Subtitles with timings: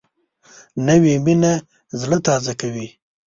[0.87, 1.53] نوې مینه
[2.01, 2.87] زړه تازه کوي